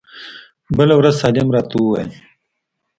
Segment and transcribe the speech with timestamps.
[0.77, 2.09] بله ورځ سالم راته وويل.